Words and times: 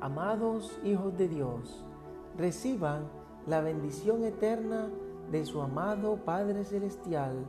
Amados 0.00 0.78
hijos 0.84 1.16
de 1.16 1.26
Dios, 1.26 1.82
reciban 2.36 3.04
la 3.46 3.62
bendición 3.62 4.24
eterna 4.24 4.90
de 5.30 5.46
su 5.46 5.62
amado 5.62 6.16
Padre 6.16 6.64
Celestial. 6.64 7.46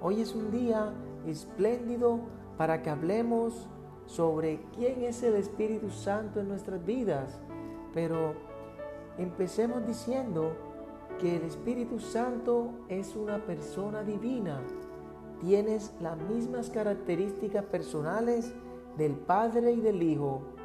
Hoy 0.00 0.22
es 0.22 0.34
un 0.34 0.50
día 0.50 0.94
espléndido 1.26 2.20
para 2.56 2.80
que 2.80 2.88
hablemos 2.88 3.68
sobre 4.06 4.62
quién 4.74 5.02
es 5.02 5.22
el 5.22 5.34
Espíritu 5.34 5.90
Santo 5.90 6.40
en 6.40 6.48
nuestras 6.48 6.82
vidas. 6.82 7.38
Pero 7.92 8.32
empecemos 9.18 9.86
diciendo 9.86 10.56
que 11.20 11.36
el 11.36 11.42
Espíritu 11.42 11.98
Santo 11.98 12.70
es 12.88 13.14
una 13.14 13.44
persona 13.44 14.02
divina. 14.02 14.62
Tienes 15.42 15.92
las 16.00 16.16
mismas 16.16 16.70
características 16.70 17.66
personales 17.66 18.54
del 18.96 19.12
Padre 19.12 19.72
y 19.72 19.80
del 19.82 20.02
Hijo. 20.02 20.55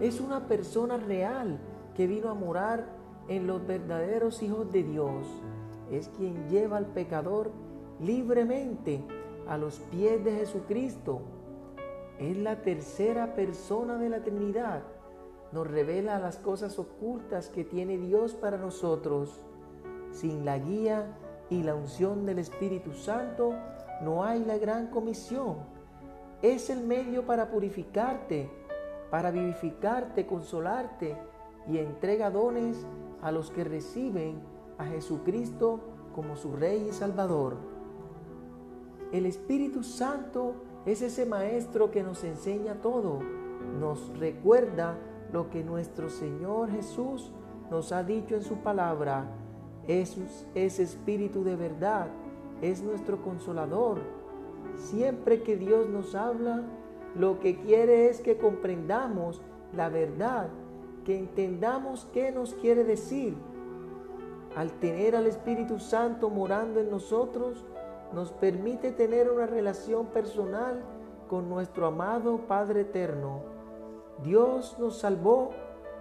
Es 0.00 0.20
una 0.20 0.46
persona 0.46 0.96
real 0.96 1.58
que 1.94 2.06
vino 2.06 2.30
a 2.30 2.34
morar 2.34 2.86
en 3.26 3.46
los 3.48 3.66
verdaderos 3.66 4.42
hijos 4.42 4.70
de 4.70 4.84
Dios. 4.84 5.26
Es 5.90 6.08
quien 6.08 6.48
lleva 6.48 6.76
al 6.76 6.86
pecador 6.86 7.50
libremente 8.00 9.04
a 9.48 9.58
los 9.58 9.80
pies 9.90 10.22
de 10.24 10.36
Jesucristo. 10.36 11.20
Es 12.20 12.36
la 12.36 12.62
tercera 12.62 13.34
persona 13.34 13.96
de 13.96 14.08
la 14.08 14.22
Trinidad. 14.22 14.82
Nos 15.50 15.66
revela 15.66 16.20
las 16.20 16.36
cosas 16.36 16.78
ocultas 16.78 17.48
que 17.48 17.64
tiene 17.64 17.98
Dios 17.98 18.34
para 18.34 18.56
nosotros. 18.56 19.40
Sin 20.12 20.44
la 20.44 20.58
guía 20.58 21.16
y 21.50 21.62
la 21.62 21.74
unción 21.74 22.24
del 22.24 22.38
Espíritu 22.38 22.92
Santo 22.92 23.54
no 24.02 24.24
hay 24.24 24.44
la 24.44 24.58
gran 24.58 24.88
comisión. 24.88 25.56
Es 26.40 26.70
el 26.70 26.84
medio 26.86 27.26
para 27.26 27.50
purificarte, 27.50 28.48
para 29.10 29.30
vivificarte, 29.30 30.26
consolarte 30.26 31.16
y 31.66 31.78
entrega 31.78 32.30
dones 32.30 32.86
a 33.22 33.32
los 33.32 33.50
que 33.50 33.64
reciben 33.64 34.40
a 34.78 34.86
Jesucristo 34.86 35.80
como 36.14 36.36
su 36.36 36.52
Rey 36.52 36.86
y 36.88 36.92
Salvador. 36.92 37.56
El 39.12 39.26
Espíritu 39.26 39.82
Santo 39.82 40.54
es 40.84 41.02
ese 41.02 41.26
Maestro 41.26 41.90
que 41.90 42.02
nos 42.02 42.24
enseña 42.24 42.74
todo, 42.74 43.20
nos 43.78 44.18
recuerda 44.18 44.98
lo 45.32 45.50
que 45.50 45.64
nuestro 45.64 46.08
Señor 46.08 46.70
Jesús 46.70 47.32
nos 47.70 47.92
ha 47.92 48.02
dicho 48.02 48.34
en 48.34 48.42
su 48.42 48.56
palabra. 48.58 49.26
Es 49.86 50.16
ese 50.54 50.82
Espíritu 50.82 51.44
de 51.44 51.56
verdad, 51.56 52.08
es 52.60 52.82
nuestro 52.82 53.22
consolador. 53.22 54.00
Siempre 54.76 55.42
que 55.42 55.56
Dios 55.56 55.88
nos 55.88 56.14
habla, 56.14 56.62
lo 57.18 57.40
que 57.40 57.56
quiere 57.56 58.08
es 58.08 58.20
que 58.20 58.38
comprendamos 58.38 59.42
la 59.74 59.88
verdad, 59.88 60.48
que 61.04 61.18
entendamos 61.18 62.06
qué 62.12 62.30
nos 62.30 62.54
quiere 62.54 62.84
decir. 62.84 63.36
Al 64.56 64.70
tener 64.78 65.16
al 65.16 65.26
Espíritu 65.26 65.80
Santo 65.80 66.30
morando 66.30 66.80
en 66.80 66.90
nosotros, 66.90 67.64
nos 68.12 68.30
permite 68.32 68.92
tener 68.92 69.30
una 69.30 69.46
relación 69.46 70.06
personal 70.06 70.82
con 71.28 71.48
nuestro 71.48 71.86
amado 71.86 72.38
Padre 72.46 72.82
Eterno. 72.82 73.40
Dios 74.22 74.76
nos 74.78 74.98
salvó 74.98 75.50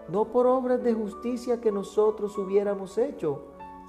no 0.07 0.25
por 0.25 0.45
obras 0.45 0.83
de 0.83 0.93
justicia 0.93 1.59
que 1.59 1.71
nosotros 1.71 2.37
hubiéramos 2.37 2.97
hecho, 2.97 3.41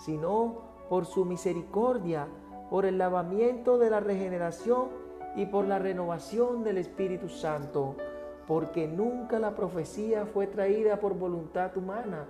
sino 0.04 0.62
por 0.88 1.04
su 1.04 1.24
misericordia, 1.24 2.26
por 2.70 2.86
el 2.86 2.98
lavamiento 2.98 3.78
de 3.78 3.90
la 3.90 4.00
regeneración 4.00 5.07
y 5.38 5.46
por 5.46 5.68
la 5.68 5.78
renovación 5.78 6.64
del 6.64 6.78
Espíritu 6.78 7.28
Santo, 7.28 7.94
porque 8.48 8.88
nunca 8.88 9.38
la 9.38 9.54
profecía 9.54 10.26
fue 10.26 10.48
traída 10.48 10.98
por 10.98 11.14
voluntad 11.14 11.76
humana, 11.76 12.26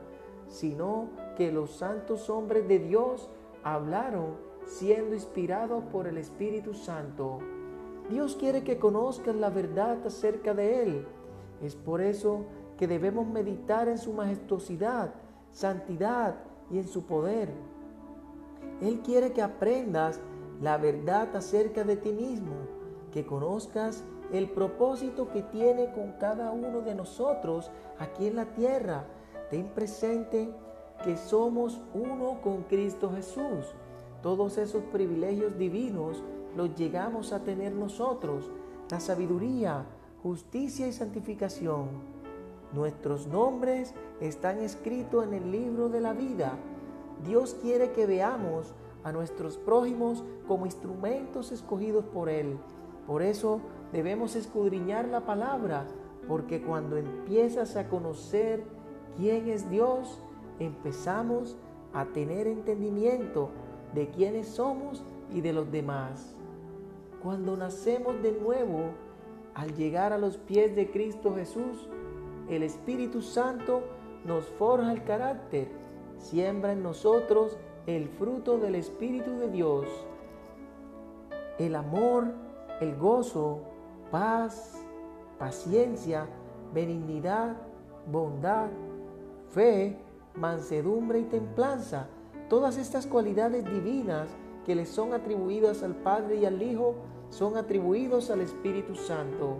sino 0.46 1.08
que 1.34 1.50
los 1.50 1.70
santos 1.70 2.28
hombres 2.28 2.68
de 2.68 2.78
Dios 2.78 3.30
hablaron 3.64 4.36
siendo 4.66 5.14
inspirado 5.14 5.80
por 5.88 6.06
el 6.06 6.18
Espíritu 6.18 6.74
Santo. 6.74 7.38
Dios 8.10 8.36
quiere 8.36 8.62
que 8.62 8.78
conozcas 8.78 9.34
la 9.34 9.48
verdad 9.48 10.06
acerca 10.06 10.52
de 10.52 10.82
Él. 10.82 11.06
Es 11.62 11.76
por 11.76 12.02
eso 12.02 12.44
que 12.76 12.86
debemos 12.86 13.26
meditar 13.26 13.88
en 13.88 13.96
su 13.96 14.12
majestuosidad, 14.12 15.14
santidad 15.50 16.34
y 16.70 16.76
en 16.76 16.86
su 16.86 17.06
poder. 17.06 17.48
Él 18.82 19.00
quiere 19.00 19.32
que 19.32 19.40
aprendas 19.40 20.20
la 20.60 20.76
verdad 20.76 21.34
acerca 21.34 21.84
de 21.84 21.96
ti 21.96 22.12
mismo, 22.12 22.52
que 23.12 23.26
conozcas 23.26 24.04
el 24.32 24.50
propósito 24.50 25.30
que 25.30 25.42
tiene 25.42 25.92
con 25.92 26.12
cada 26.12 26.50
uno 26.50 26.80
de 26.82 26.94
nosotros 26.94 27.70
aquí 27.98 28.26
en 28.26 28.36
la 28.36 28.46
tierra. 28.46 29.04
Ten 29.50 29.68
presente 29.68 30.50
que 31.04 31.16
somos 31.16 31.80
uno 31.94 32.40
con 32.42 32.62
Cristo 32.64 33.10
Jesús 33.14 33.74
todos 34.22 34.58
esos 34.58 34.82
privilegios 34.84 35.56
divinos 35.56 36.22
los 36.56 36.74
llegamos 36.74 37.32
a 37.32 37.44
tener 37.44 37.72
nosotros, 37.72 38.50
la 38.90 38.98
sabiduría, 38.98 39.86
justicia 40.22 40.88
y 40.88 40.92
santificación. 40.92 41.86
Nuestros 42.72 43.28
nombres 43.28 43.94
están 44.20 44.58
escritos 44.58 45.24
en 45.24 45.34
el 45.34 45.52
libro 45.52 45.88
de 45.88 46.00
la 46.00 46.14
vida. 46.14 46.54
Dios 47.24 47.56
quiere 47.62 47.92
que 47.92 48.06
veamos 48.06 48.74
a 49.04 49.12
nuestros 49.12 49.56
prójimos 49.56 50.24
como 50.48 50.66
instrumentos 50.66 51.52
escogidos 51.52 52.04
por 52.06 52.28
Él. 52.28 52.58
Por 53.08 53.22
eso 53.22 53.62
debemos 53.90 54.36
escudriñar 54.36 55.08
la 55.08 55.24
palabra, 55.24 55.86
porque 56.28 56.60
cuando 56.60 56.98
empiezas 56.98 57.74
a 57.76 57.88
conocer 57.88 58.62
quién 59.16 59.48
es 59.48 59.70
Dios, 59.70 60.22
empezamos 60.58 61.56
a 61.94 62.04
tener 62.04 62.46
entendimiento 62.46 63.48
de 63.94 64.10
quiénes 64.10 64.46
somos 64.46 65.02
y 65.32 65.40
de 65.40 65.54
los 65.54 65.72
demás. 65.72 66.36
Cuando 67.22 67.56
nacemos 67.56 68.22
de 68.22 68.32
nuevo, 68.32 68.90
al 69.54 69.74
llegar 69.74 70.12
a 70.12 70.18
los 70.18 70.36
pies 70.36 70.76
de 70.76 70.90
Cristo 70.90 71.34
Jesús, 71.34 71.88
el 72.50 72.62
Espíritu 72.62 73.22
Santo 73.22 73.84
nos 74.26 74.44
forja 74.44 74.92
el 74.92 75.02
carácter, 75.04 75.68
siembra 76.18 76.72
en 76.72 76.82
nosotros 76.82 77.56
el 77.86 78.10
fruto 78.10 78.58
del 78.58 78.74
Espíritu 78.74 79.30
de 79.38 79.50
Dios, 79.50 79.86
el 81.58 81.74
amor, 81.74 82.47
el 82.80 82.96
gozo, 82.96 83.60
paz, 84.10 84.80
paciencia, 85.38 86.26
benignidad, 86.72 87.56
bondad, 88.10 88.68
fe, 89.50 89.98
mansedumbre 90.34 91.20
y 91.20 91.24
templanza 91.24 92.08
Todas 92.48 92.78
estas 92.78 93.06
cualidades 93.06 93.64
divinas 93.66 94.26
que 94.64 94.74
le 94.74 94.86
son 94.86 95.12
atribuidas 95.12 95.82
al 95.82 95.94
Padre 95.94 96.36
y 96.36 96.46
al 96.46 96.62
Hijo 96.62 96.94
son 97.28 97.58
atribuidos 97.58 98.30
al 98.30 98.40
Espíritu 98.40 98.94
Santo. 98.94 99.58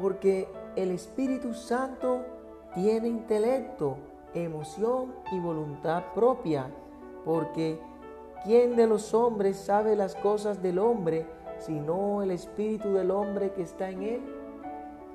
Porque 0.00 0.46
el 0.76 0.92
Espíritu 0.92 1.52
Santo 1.52 2.24
tiene 2.74 3.08
intelecto, 3.08 3.96
emoción 4.34 5.12
y 5.32 5.40
voluntad 5.40 6.04
propia. 6.14 6.70
Porque 7.24 7.80
¿quién 8.44 8.76
de 8.76 8.86
los 8.86 9.14
hombres 9.14 9.56
sabe 9.56 9.96
las 9.96 10.14
cosas 10.14 10.62
del 10.62 10.78
hombre 10.78 11.26
sino 11.58 12.22
el 12.22 12.30
Espíritu 12.30 12.92
del 12.92 13.10
hombre 13.10 13.52
que 13.52 13.62
está 13.62 13.90
en 13.90 14.02
él? 14.02 14.20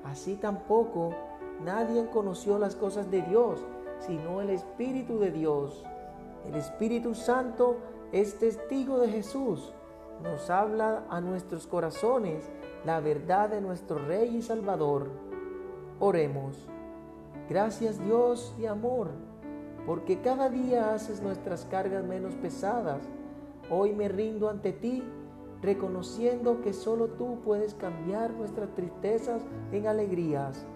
Así 0.04 0.36
tampoco 0.36 1.10
nadie 1.64 2.08
conoció 2.10 2.58
las 2.58 2.76
cosas 2.76 3.10
de 3.10 3.22
Dios 3.22 3.64
sino 4.00 4.40
el 4.40 4.50
Espíritu 4.50 5.18
de 5.18 5.30
Dios. 5.30 5.82
El 6.46 6.56
Espíritu 6.56 7.14
Santo 7.14 7.76
es 8.12 8.38
testigo 8.38 8.98
de 8.98 9.08
Jesús. 9.08 9.72
Nos 10.22 10.50
habla 10.50 11.04
a 11.08 11.20
nuestros 11.20 11.66
corazones 11.66 12.44
la 12.84 13.00
verdad 13.00 13.48
de 13.48 13.60
nuestro 13.60 13.98
Rey 13.98 14.36
y 14.36 14.42
Salvador. 14.42 15.08
Oremos. 16.00 16.68
Gracias 17.48 17.98
Dios 17.98 18.54
y 18.58 18.66
amor, 18.66 19.08
porque 19.86 20.20
cada 20.20 20.48
día 20.48 20.94
haces 20.94 21.22
nuestras 21.22 21.64
cargas 21.66 22.04
menos 22.04 22.34
pesadas. 22.36 23.02
Hoy 23.70 23.92
me 23.92 24.08
rindo 24.08 24.48
ante 24.48 24.72
ti, 24.72 25.02
reconociendo 25.62 26.60
que 26.60 26.72
solo 26.72 27.08
tú 27.08 27.40
puedes 27.44 27.74
cambiar 27.74 28.32
nuestras 28.32 28.74
tristezas 28.74 29.42
en 29.72 29.86
alegrías. 29.86 30.66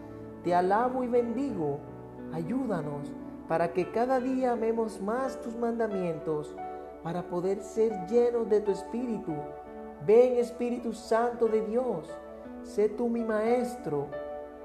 Te 0.45 0.55
alabo 0.55 1.05
y 1.05 1.09
bendigo 1.09 1.79
Ayúdanos 2.33 3.11
para 3.49 3.73
que 3.73 3.91
cada 3.91 4.21
día 4.21 4.53
amemos 4.53 5.01
más 5.01 5.41
tus 5.41 5.57
mandamientos, 5.57 6.55
para 7.03 7.23
poder 7.29 7.63
ser 7.63 8.07
llenos 8.07 8.49
de 8.51 8.61
tu 8.61 8.73
Espíritu. 8.73 9.33
Ven 10.07 10.37
Espíritu 10.37 10.93
Santo 10.93 11.49
de 11.49 11.63
Dios, 11.63 12.11
sé 12.63 12.91
tú 12.91 13.09
mi 13.09 13.25
Maestro, 13.25 14.09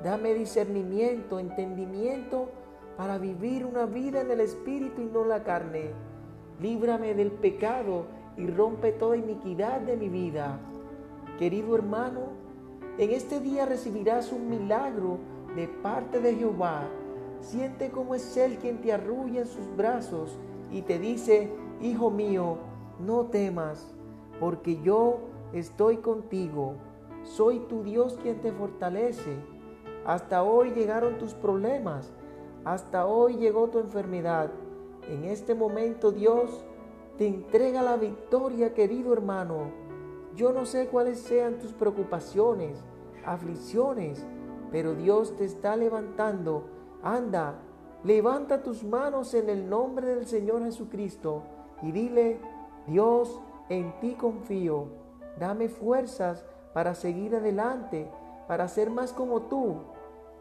dame 0.04 0.34
discernimiento, 0.34 1.40
entendimiento 1.40 2.50
para 2.98 3.18
vivir 3.18 3.66
una 3.66 3.86
vida 3.86 4.22
en 4.22 4.31
el 4.31 4.42
Espíritu 4.42 5.02
y 5.02 5.06
no 5.06 5.24
la 5.24 5.44
carne. 5.44 5.92
Líbrame 6.62 7.14
del 7.14 7.32
pecado 7.32 8.06
y 8.38 8.48
rompe 8.48 8.92
toda 8.92 9.18
iniquidad 9.18 9.82
de 9.82 9.98
mi 9.98 10.10
vida. 10.10 10.60
Querido 11.38 11.76
hermano, 11.76 12.22
en 12.98 13.10
este 13.12 13.40
día 13.40 13.66
recibirás 13.66 14.32
un 14.32 14.50
milagro 14.50 15.18
de 15.56 15.68
parte 15.68 16.20
de 16.20 16.36
Jehová. 16.36 16.88
Siente 17.42 17.90
cómo 17.90 18.16
es 18.16 18.38
Él 18.38 18.58
quien 18.58 18.82
te 18.82 18.94
arrulla 18.94 19.42
en 19.42 19.48
sus 19.48 19.76
brazos 19.76 20.38
y 20.72 20.84
te 20.84 21.00
dice, 21.00 21.52
Hijo 21.82 22.10
mío, 22.10 22.58
no 23.00 23.26
temas, 23.26 23.94
porque 24.40 24.82
yo 24.82 25.20
estoy 25.54 25.98
contigo. 25.98 26.76
Soy 27.24 27.60
tu 27.68 27.84
Dios 27.84 28.18
quien 28.22 28.42
te 28.42 28.52
fortalece. 28.52 29.36
Hasta 30.06 30.44
hoy 30.44 30.72
llegaron 30.72 31.18
tus 31.18 31.34
problemas. 31.34 32.14
Hasta 32.64 33.06
hoy 33.06 33.38
llegó 33.38 33.70
tu 33.70 33.80
enfermedad. 33.80 34.52
En 35.10 35.26
este 35.26 35.54
momento 35.54 36.12
Dios 36.12 36.64
te 37.18 37.28
entrega 37.28 37.82
la 37.82 37.98
victoria, 37.98 38.74
querido 38.74 39.14
hermano. 39.14 39.72
Yo 40.36 40.52
no 40.52 40.66
sé 40.66 40.88
cuáles 40.88 41.20
sean 41.20 41.60
tus 41.60 41.74
preocupaciones, 41.74 42.84
aflicciones, 43.26 44.26
pero 44.72 44.96
Dios 44.96 45.36
te 45.36 45.46
está 45.46 45.76
levantando. 45.76 46.64
Anda, 47.04 47.60
levanta 48.04 48.64
tus 48.64 48.84
manos 48.84 49.34
en 49.34 49.50
el 49.50 49.70
nombre 49.70 50.08
del 50.08 50.26
Señor 50.26 50.64
Jesucristo 50.64 51.44
y 51.82 51.92
dile, 51.92 52.40
Dios, 52.88 53.40
en 53.70 54.00
ti 54.00 54.14
confío. 54.14 54.88
Dame 55.38 55.70
fuerzas 55.70 56.46
para 56.74 56.96
seguir 56.96 57.36
adelante, 57.36 58.10
para 58.48 58.68
ser 58.68 58.90
más 58.90 59.14
como 59.14 59.44
tú. 59.44 59.76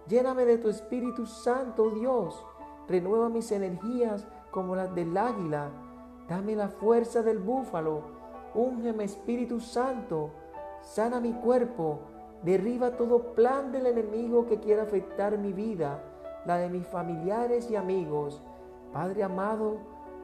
Lléname 0.09 0.45
de 0.45 0.59
tu 0.59 0.69
Espíritu 0.69 1.27
Santo, 1.27 1.91
Dios. 1.91 2.45
Renueva 2.89 3.29
mis 3.29 3.53
energías 3.53 4.27
como 4.53 4.77
las 4.77 4.95
del 4.95 5.17
águila. 5.17 5.71
Dame 6.29 6.55
la 6.55 6.69
fuerza 6.69 7.23
del 7.23 7.41
búfalo. 7.41 8.03
Úngeme, 8.55 9.03
Espíritu 9.03 9.59
Santo. 9.59 10.31
Sana 10.83 11.19
mi 11.19 11.33
cuerpo. 11.33 11.99
Derriba 12.45 12.93
todo 12.93 13.35
plan 13.35 13.73
del 13.73 13.87
enemigo 13.87 14.47
que 14.47 14.61
quiera 14.61 14.85
afectar 14.85 15.37
mi 15.39 15.53
vida, 15.53 16.01
la 16.47 16.59
de 16.59 16.69
mis 16.69 16.87
familiares 16.87 17.69
y 17.69 17.75
amigos. 17.75 18.41
Padre 18.93 19.25
amado, 19.25 19.79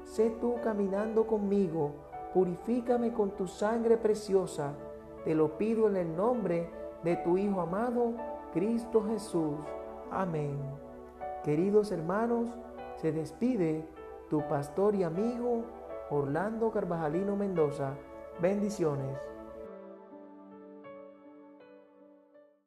sé 0.04 0.30
tú 0.40 0.54
caminando 0.62 1.26
conmigo. 1.26 1.90
Purifícame 2.32 3.12
con 3.12 3.32
tu 3.32 3.48
sangre 3.48 3.96
preciosa 3.96 4.75
te 5.25 5.34
lo 5.34 5.58
pido 5.58 5.88
en 5.88 5.96
el 5.96 6.16
nombre 6.16 6.70
de 7.02 7.16
tu 7.16 7.36
Hijo 7.36 7.60
amado, 7.60 8.14
Cristo 8.52 9.04
Jesús. 9.08 9.56
Amén. 10.10 10.56
Queridos 11.44 11.92
hermanos, 11.92 12.48
se 12.96 13.12
despide 13.12 13.84
tu 14.28 14.46
pastor 14.46 14.94
y 14.94 15.02
amigo 15.02 15.64
Orlando 16.10 16.70
Carvajalino 16.70 17.36
Mendoza. 17.36 17.94
Bendiciones. 18.40 19.38